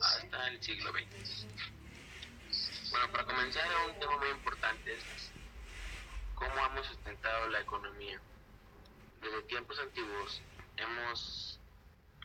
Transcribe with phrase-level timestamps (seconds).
[0.00, 1.46] Hasta el siglo XX.
[2.90, 5.32] Bueno, para comenzar, un tema muy importante es
[6.34, 8.20] cómo hemos sustentado la economía.
[9.22, 10.42] Desde tiempos antiguos
[10.76, 11.58] hemos,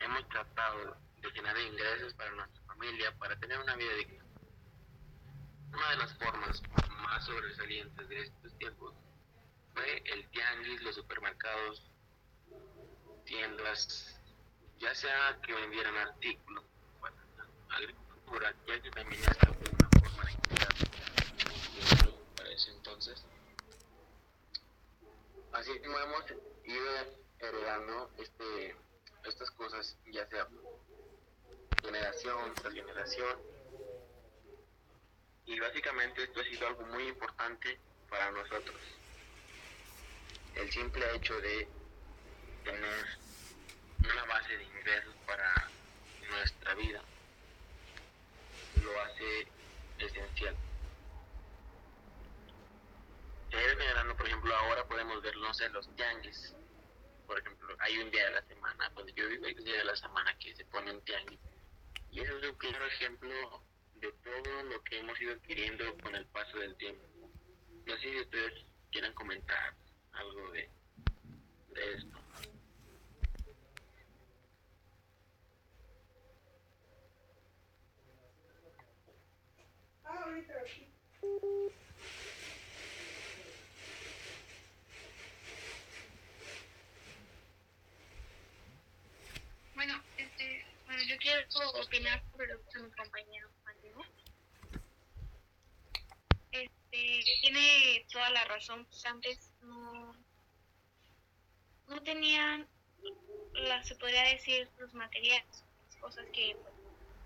[0.00, 4.24] hemos tratado de generar ingresos para nuestra familia, para tener una vida digna.
[5.72, 8.94] Una de las formas más sobresalientes de estos tiempos
[9.74, 11.90] fue el tianguis, los supermercados,
[13.26, 14.17] tiendas,
[14.80, 16.64] ya sea que vendieran artículos
[17.00, 17.14] para
[17.70, 20.36] agricultura, ya que también esta fue una forma de
[22.36, 23.24] para ese entonces.
[25.52, 26.24] Así como hemos
[26.64, 28.76] ido heredando este,
[29.24, 30.46] estas cosas, ya sea
[31.82, 33.38] generación tras generación,
[35.46, 38.76] y básicamente esto ha sido algo muy importante para nosotros.
[40.54, 41.68] El simple hecho de
[42.64, 43.18] tener
[44.12, 45.68] una base de ingresos para
[46.28, 47.02] nuestra vida
[48.82, 49.46] lo hace
[49.98, 50.56] esencial.
[53.50, 56.54] Se generando, por ejemplo, ahora podemos ver, no sé, los tianguis.
[57.26, 59.84] Por ejemplo, hay un día de la semana, cuando yo vivo hay un día de
[59.84, 61.40] la semana que se pone un tianguis.
[62.10, 63.62] Y eso es un claro ejemplo
[63.96, 67.04] de todo lo que hemos ido adquiriendo con el paso del tiempo.
[67.86, 69.74] No sé si ustedes quieran comentar
[70.12, 70.70] algo de,
[71.70, 72.18] de esto.
[89.74, 91.46] Bueno, este, bueno, quiero
[91.80, 93.48] opinar sobre lo que mi compañero
[96.50, 100.14] Este, tiene toda la razón, pues antes no,
[101.88, 102.66] no tenían,
[103.52, 105.64] la, se podría decir, los materiales,
[106.00, 106.56] cosas que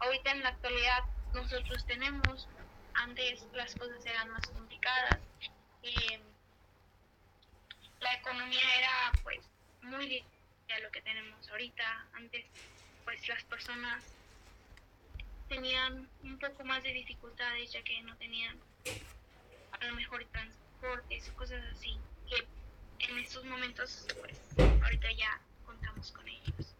[0.01, 2.49] ahorita en la actualidad nosotros tenemos.
[2.95, 5.21] Antes las cosas eran más complicadas.
[5.83, 6.21] Eh,
[8.01, 9.41] la economía era pues
[9.83, 12.07] muy diferente a lo que tenemos ahorita.
[12.13, 12.45] Antes
[13.05, 14.03] pues las personas
[15.49, 18.59] tenían un poco más de dificultades ya que no tenían
[19.73, 21.99] a lo mejor transportes o cosas así
[22.29, 22.47] que
[23.07, 24.39] en estos momentos pues
[24.83, 26.75] ahorita ya contamos con ellos.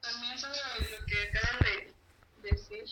[0.00, 1.94] También sobre lo que acaban
[2.42, 2.84] de decir,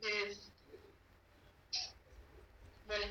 [0.00, 0.36] de,
[2.86, 3.06] bueno,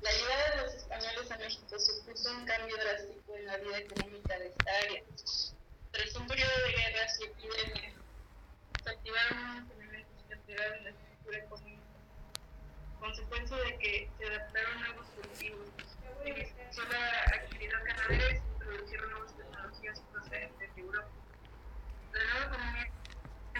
[0.00, 1.78] la llegada de los españoles a México
[2.14, 5.02] supuso un cambio drástico en la vida económica de esta área.
[5.90, 7.94] Tras un periodo de guerras y epidemias,
[8.82, 11.82] se activaron elementos que alteraron la estructura económica,
[13.00, 15.68] consecuencia de que se adaptaron nuevos cultivos,
[16.70, 21.10] se la actividad ganadera y se introdujeron nuevas tecnologías procedentes de Europa.
[22.12, 22.92] La nueva economía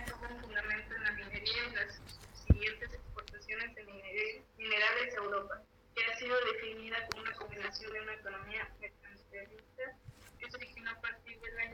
[0.07, 2.01] tuvo un fundamento en la minería y las
[2.47, 5.63] siguientes exportaciones de minerales a Europa
[5.95, 9.97] que ha sido definida como una combinación de una economía mercantilista
[10.39, 11.65] que se originó a partir de la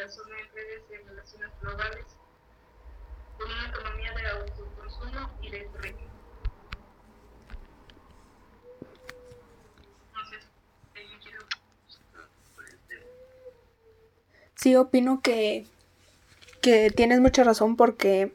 [0.00, 2.04] intersección de redes de relaciones globales
[3.38, 6.10] con una economía de autoconsumo y de régimen.
[14.54, 15.66] Sí, opino que,
[16.60, 18.34] que tienes mucha razón porque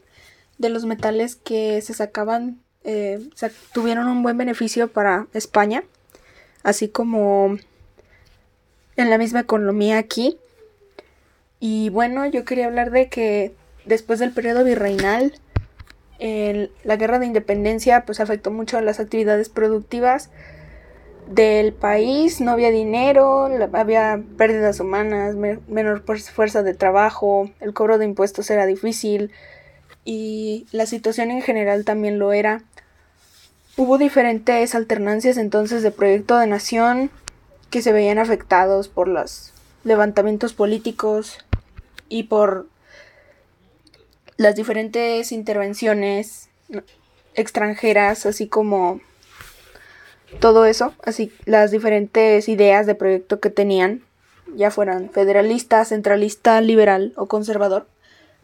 [0.58, 3.28] de los metales que se sacaban eh,
[3.72, 5.84] tuvieron un buen beneficio para España,
[6.64, 7.58] así como
[8.96, 10.38] en la misma economía aquí.
[11.60, 15.32] Y bueno, yo quería hablar de que después del periodo virreinal,
[16.18, 20.30] la guerra de independencia pues afectó mucho a las actividades productivas
[21.28, 28.04] del país, no había dinero, había pérdidas humanas, menor fuerza de trabajo, el cobro de
[28.04, 29.32] impuestos era difícil
[30.04, 32.62] y la situación en general también lo era.
[33.76, 37.10] Hubo diferentes alternancias entonces de proyecto de nación
[37.70, 39.52] que se veían afectados por los
[39.82, 41.38] levantamientos políticos
[42.08, 42.66] y por
[44.36, 46.48] las diferentes intervenciones
[47.34, 49.00] extranjeras, así como
[50.40, 54.02] todo eso, así las diferentes ideas de proyecto que tenían,
[54.54, 57.86] ya fueran federalista, centralista, liberal o conservador,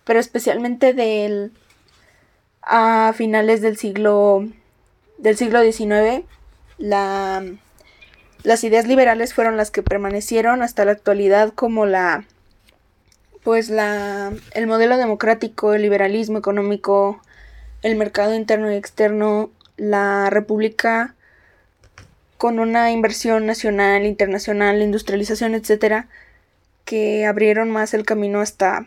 [0.04, 1.52] pero especialmente del
[2.62, 4.46] a finales del siglo
[5.18, 6.24] del siglo XIX,
[6.78, 7.44] la,
[8.42, 12.24] las ideas liberales fueron las que permanecieron hasta la actualidad como la
[13.42, 17.20] pues la, el modelo democrático, el liberalismo económico,
[17.82, 21.14] el mercado interno y externo, la república
[22.38, 26.08] con una inversión nacional, internacional, industrialización, etcétera,
[26.84, 28.86] que abrieron más el camino hasta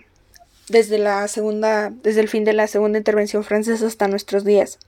[0.67, 4.79] desde la segunda, desde el fin de la segunda intervención francesa hasta nuestros días.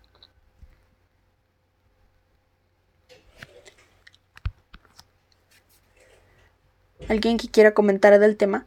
[7.07, 8.65] ¿Alguien que quiera comentar del tema?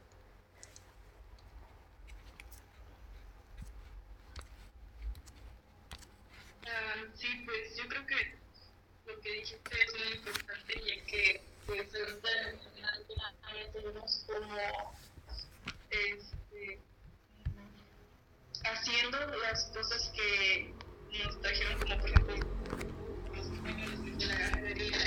[9.41, 12.29] dijiste es muy importante y es que pues ahorita
[12.77, 14.57] ya tenemos como
[15.91, 16.79] este,
[18.65, 20.75] haciendo las cosas que
[21.25, 22.35] nos trajeron como por ejemplo
[23.35, 24.99] los españoles de la ganadería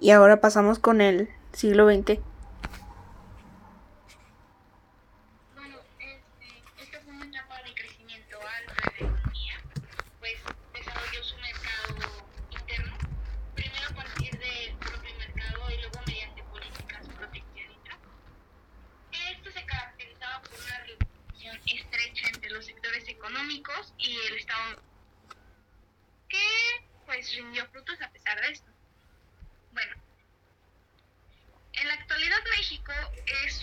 [0.00, 2.18] Y ahora pasamos con el siglo XX.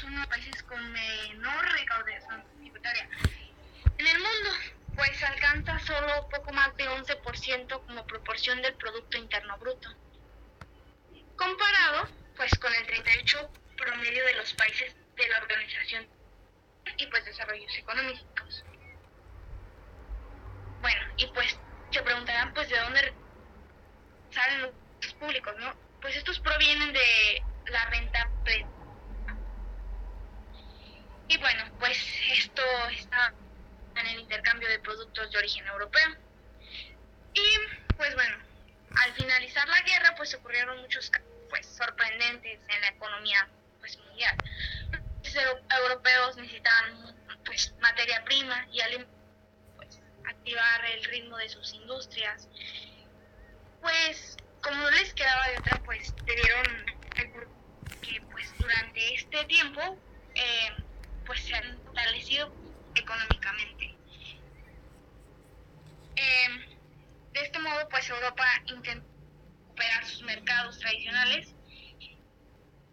[0.08, 3.10] uno de los países con menor recaudación tributaria
[3.98, 4.50] en el mundo,
[4.96, 9.90] pues alcanza solo poco más de 11% como proporción del Producto Interno Bruto,
[11.36, 16.08] comparado pues con el 38% promedio de los países de la organización
[16.98, 18.64] y pues desarrollos económicos.
[20.82, 21.60] Bueno, y pues
[21.92, 23.14] se preguntarán pues de dónde
[24.32, 24.72] salen
[25.02, 25.76] los públicos, ¿no?
[26.02, 28.66] Pues estos provienen de la renta pre
[31.28, 31.98] y bueno, pues
[32.32, 33.34] esto está
[33.96, 36.16] en el intercambio de productos de origen europeo.
[37.34, 38.38] Y pues bueno,
[39.04, 43.48] al finalizar la guerra pues ocurrieron muchos cambios pues, sorprendentes en la economía
[43.80, 44.36] pues, mundial.
[45.24, 47.16] Los europeos necesitaban
[47.46, 49.16] pues, materia prima y alimentos
[49.76, 52.48] pues, activar el ritmo de sus industrias.
[53.82, 56.86] Pues como no les quedaba de otra, pues debieron
[58.02, 59.98] que pues durante este tiempo
[60.36, 60.70] eh,
[61.48, 62.54] se han fortalecido
[62.96, 63.96] económicamente.
[66.16, 66.78] Em,
[67.32, 69.08] de este modo, pues Europa intentó
[69.62, 71.56] recuperar sus mercados tradicionales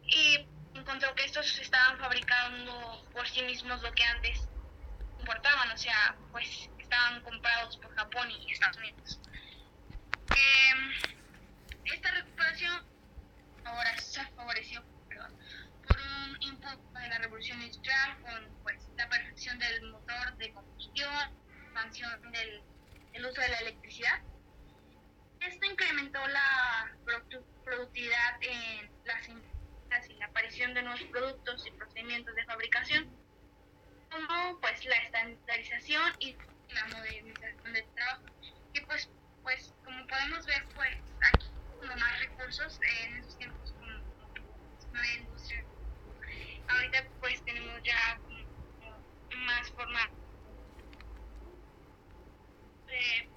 [0.07, 4.49] y encontró que estos estaban fabricando por sí mismos lo que antes
[5.19, 9.21] importaban, o sea, pues estaban comprados por Japón y Estados Unidos.
[10.31, 10.93] Em,
[11.87, 12.87] esta recuperación
[13.65, 14.94] ahora se favoreció
[16.45, 22.63] impulsos de la revolución industrial con pues, la perfección del motor de combustión, expansión del
[23.15, 24.23] el uso de la electricidad.
[25.41, 26.97] Esto incrementó la
[27.65, 33.17] productividad en las industrias y la aparición de nuevos productos y procedimientos de fabricación,
[34.11, 36.37] como pues la estandarización y
[36.69, 38.25] la modernización del trabajo.
[38.73, 39.11] Y pues,
[39.43, 41.47] pues como podemos ver, pues aquí
[41.79, 44.03] como más recursos en esos tiempos como,
[44.83, 45.65] como la industria
[46.69, 48.21] ahorita pues tenemos ya
[49.37, 50.11] más forma
[52.87, 53.34] de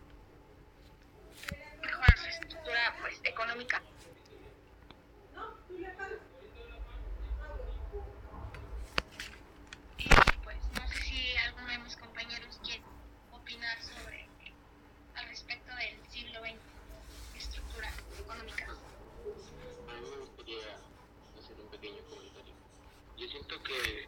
[23.47, 24.07] siento que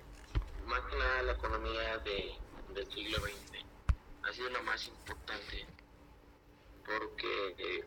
[0.65, 2.35] más que nada la economía de,
[2.73, 3.65] del siglo XX
[4.23, 5.65] ha sido la más importante
[6.85, 7.85] porque eh,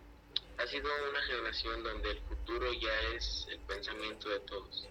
[0.59, 4.89] ha sido una generación donde el futuro ya es el pensamiento de todos,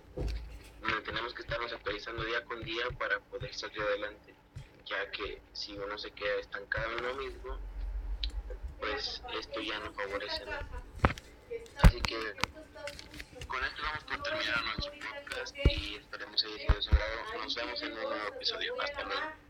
[0.81, 4.35] donde tenemos que estarnos actualizando día con día para poder salir adelante,
[4.85, 7.57] ya que si uno se queda estancado en lo mismo,
[8.79, 10.83] pues esto ya no favorece nada.
[11.83, 12.33] Así que
[13.51, 17.43] con esto vamos por terminar nuestro podcast y esperemos haya sido de su agrado.
[17.43, 18.81] Nos vemos en un nuevo episodio.
[18.81, 19.40] Hasta luego.